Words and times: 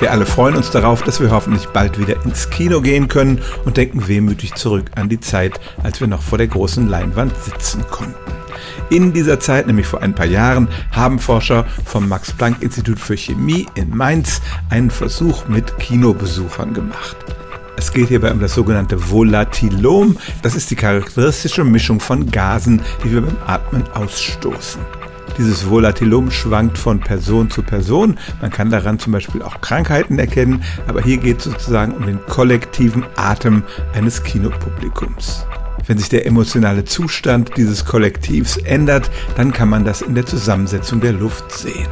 Wir 0.00 0.12
alle 0.12 0.24
freuen 0.24 0.56
uns 0.56 0.70
darauf, 0.70 1.02
dass 1.02 1.20
wir 1.20 1.30
hoffentlich 1.30 1.68
bald 1.68 1.98
wieder 1.98 2.24
ins 2.24 2.48
Kino 2.48 2.80
gehen 2.80 3.06
können 3.06 3.42
und 3.66 3.76
denken 3.76 4.08
wehmütig 4.08 4.54
zurück 4.54 4.86
an 4.96 5.10
die 5.10 5.20
Zeit, 5.20 5.60
als 5.82 6.00
wir 6.00 6.08
noch 6.08 6.22
vor 6.22 6.38
der 6.38 6.46
großen 6.46 6.88
Leinwand 6.88 7.34
sitzen 7.36 7.84
konnten. 7.90 8.14
In 8.88 9.12
dieser 9.12 9.40
Zeit, 9.40 9.66
nämlich 9.66 9.86
vor 9.86 10.00
ein 10.00 10.14
paar 10.14 10.24
Jahren, 10.24 10.68
haben 10.90 11.18
Forscher 11.18 11.66
vom 11.84 12.08
Max-Planck-Institut 12.08 12.98
für 12.98 13.14
Chemie 13.14 13.66
in 13.74 13.94
Mainz 13.94 14.40
einen 14.70 14.90
Versuch 14.90 15.48
mit 15.48 15.78
Kinobesuchern 15.78 16.72
gemacht. 16.72 17.16
Es 17.76 17.92
geht 17.92 18.08
hierbei 18.08 18.32
um 18.32 18.40
das 18.40 18.54
sogenannte 18.54 19.10
Volatilom. 19.10 20.16
Das 20.40 20.54
ist 20.54 20.70
die 20.70 20.76
charakteristische 20.76 21.62
Mischung 21.62 22.00
von 22.00 22.30
Gasen, 22.30 22.80
die 23.04 23.12
wir 23.12 23.20
beim 23.20 23.36
Atmen 23.46 23.84
ausstoßen. 23.92 24.80
Dieses 25.38 25.68
Volatilum 25.68 26.30
schwankt 26.30 26.76
von 26.76 27.00
Person 27.00 27.50
zu 27.50 27.62
Person. 27.62 28.18
Man 28.40 28.50
kann 28.50 28.70
daran 28.70 28.98
zum 28.98 29.12
Beispiel 29.12 29.42
auch 29.42 29.60
Krankheiten 29.60 30.18
erkennen, 30.18 30.62
aber 30.86 31.02
hier 31.02 31.16
geht 31.16 31.38
es 31.38 31.44
sozusagen 31.44 31.92
um 31.92 32.06
den 32.06 32.20
kollektiven 32.26 33.04
Atem 33.16 33.62
eines 33.94 34.22
Kinopublikums. 34.22 35.46
Wenn 35.86 35.98
sich 35.98 36.08
der 36.08 36.26
emotionale 36.26 36.84
Zustand 36.84 37.56
dieses 37.56 37.84
Kollektivs 37.84 38.56
ändert, 38.58 39.10
dann 39.36 39.52
kann 39.52 39.68
man 39.68 39.84
das 39.84 40.02
in 40.02 40.14
der 40.14 40.26
Zusammensetzung 40.26 41.00
der 41.00 41.12
Luft 41.12 41.50
sehen. 41.52 41.88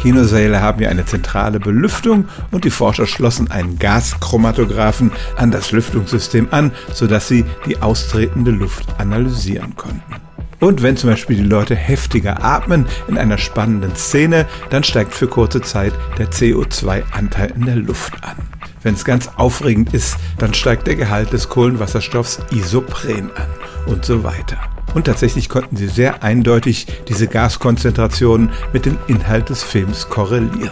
Kinosäle 0.00 0.62
haben 0.62 0.80
ja 0.80 0.88
eine 0.88 1.04
zentrale 1.04 1.60
Belüftung 1.60 2.26
und 2.50 2.64
die 2.64 2.70
Forscher 2.70 3.06
schlossen 3.06 3.50
einen 3.50 3.78
Gaschromatographen 3.78 5.10
an 5.36 5.50
das 5.50 5.72
Lüftungssystem 5.72 6.48
an, 6.52 6.72
sodass 6.94 7.28
sie 7.28 7.44
die 7.66 7.82
austretende 7.82 8.50
Luft 8.50 8.86
analysieren 8.98 9.76
konnten. 9.76 10.19
Und 10.60 10.82
wenn 10.82 10.96
zum 10.96 11.10
Beispiel 11.10 11.36
die 11.36 11.42
Leute 11.42 11.74
heftiger 11.74 12.44
atmen 12.44 12.86
in 13.08 13.16
einer 13.16 13.38
spannenden 13.38 13.96
Szene, 13.96 14.46
dann 14.68 14.84
steigt 14.84 15.14
für 15.14 15.26
kurze 15.26 15.62
Zeit 15.62 15.94
der 16.18 16.30
CO2-Anteil 16.30 17.52
in 17.56 17.64
der 17.64 17.76
Luft 17.76 18.22
an. 18.22 18.36
Wenn 18.82 18.94
es 18.94 19.04
ganz 19.04 19.28
aufregend 19.36 19.92
ist, 19.94 20.16
dann 20.38 20.54
steigt 20.54 20.86
der 20.86 20.96
Gehalt 20.96 21.32
des 21.32 21.48
Kohlenwasserstoffs 21.48 22.40
Isopren 22.50 23.30
an 23.34 23.48
und 23.86 24.04
so 24.04 24.22
weiter. 24.22 24.58
Und 24.94 25.04
tatsächlich 25.04 25.48
konnten 25.48 25.76
sie 25.76 25.88
sehr 25.88 26.22
eindeutig 26.22 26.86
diese 27.08 27.26
Gaskonzentrationen 27.26 28.50
mit 28.72 28.86
dem 28.86 28.98
Inhalt 29.06 29.48
des 29.48 29.62
Films 29.62 30.08
korrelieren. 30.08 30.70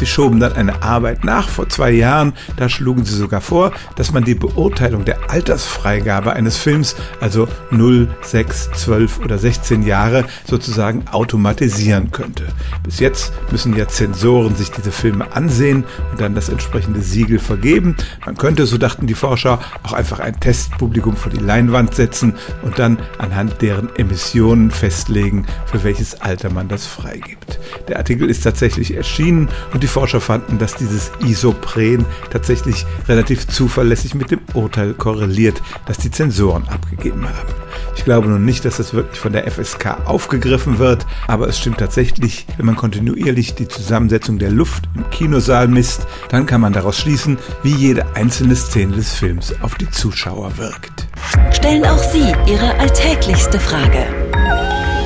Sie 0.00 0.06
schoben 0.06 0.40
dann 0.40 0.54
eine 0.54 0.82
Arbeit 0.82 1.24
nach 1.24 1.50
vor 1.50 1.68
zwei 1.68 1.90
Jahren. 1.90 2.32
Da 2.56 2.70
schlugen 2.70 3.04
sie 3.04 3.14
sogar 3.14 3.42
vor, 3.42 3.72
dass 3.96 4.12
man 4.12 4.24
die 4.24 4.34
Beurteilung 4.34 5.04
der 5.04 5.30
Altersfreigabe 5.30 6.32
eines 6.32 6.56
Films, 6.56 6.96
also 7.20 7.46
0, 7.70 8.08
6, 8.22 8.70
12 8.76 9.20
oder 9.20 9.36
16 9.36 9.82
Jahre, 9.82 10.24
sozusagen 10.46 11.06
automatisieren 11.08 12.12
könnte. 12.12 12.44
Bis 12.82 12.98
jetzt 12.98 13.34
müssen 13.50 13.76
ja 13.76 13.88
Zensoren 13.88 14.56
sich 14.56 14.70
diese 14.70 14.90
Filme 14.90 15.32
ansehen 15.32 15.84
und 16.10 16.18
dann 16.18 16.34
das 16.34 16.48
entsprechende 16.48 17.02
Siegel 17.02 17.38
vergeben. 17.38 17.94
Man 18.24 18.38
könnte, 18.38 18.64
so 18.64 18.78
dachten 18.78 19.06
die 19.06 19.12
Forscher, 19.12 19.60
auch 19.82 19.92
einfach 19.92 20.20
ein 20.20 20.40
Testpublikum 20.40 21.14
vor 21.14 21.30
die 21.30 21.44
Leinwand 21.44 21.94
setzen 21.94 22.36
und 22.62 22.78
dann 22.78 22.96
anhand 23.18 23.60
deren 23.60 23.94
Emissionen 23.96 24.70
festlegen, 24.70 25.44
für 25.66 25.84
welches 25.84 26.22
Alter 26.22 26.48
man 26.48 26.68
das 26.68 26.86
freigibt. 26.86 27.60
Der 27.88 27.98
Artikel 27.98 28.30
ist 28.30 28.44
tatsächlich 28.44 28.96
erschienen 28.96 29.50
und 29.74 29.82
die 29.82 29.89
Forscher 29.90 30.20
fanden, 30.20 30.58
dass 30.58 30.76
dieses 30.76 31.10
Isopren 31.24 32.04
tatsächlich 32.30 32.86
relativ 33.08 33.48
zuverlässig 33.48 34.14
mit 34.14 34.30
dem 34.30 34.40
Urteil 34.54 34.94
korreliert, 34.94 35.60
das 35.86 35.98
die 35.98 36.10
Zensoren 36.10 36.66
abgegeben 36.68 37.26
haben. 37.26 37.54
Ich 37.96 38.04
glaube 38.04 38.28
nun 38.28 38.44
nicht, 38.44 38.64
dass 38.64 38.76
das 38.78 38.94
wirklich 38.94 39.18
von 39.18 39.32
der 39.32 39.50
FSK 39.50 40.06
aufgegriffen 40.06 40.78
wird, 40.78 41.06
aber 41.26 41.48
es 41.48 41.58
stimmt 41.58 41.78
tatsächlich, 41.78 42.46
wenn 42.56 42.66
man 42.66 42.76
kontinuierlich 42.76 43.54
die 43.54 43.66
Zusammensetzung 43.68 44.38
der 44.38 44.50
Luft 44.50 44.84
im 44.94 45.08
Kinosaal 45.10 45.66
misst, 45.68 46.06
dann 46.30 46.46
kann 46.46 46.60
man 46.60 46.72
daraus 46.72 46.98
schließen, 46.98 47.38
wie 47.62 47.74
jede 47.74 48.14
einzelne 48.14 48.56
Szene 48.56 48.96
des 48.96 49.12
Films 49.12 49.54
auf 49.60 49.74
die 49.74 49.90
Zuschauer 49.90 50.56
wirkt. 50.56 51.06
Stellen 51.52 51.84
auch 51.84 52.02
Sie 52.02 52.32
Ihre 52.46 52.74
alltäglichste 52.78 53.60
Frage 53.60 54.06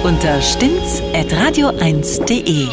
unter 0.05 0.41
stimmtz.radio1.de. 0.41 2.69